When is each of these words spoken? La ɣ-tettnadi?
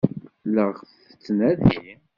La 0.53 0.63
ɣ-tettnadi? 0.75 1.79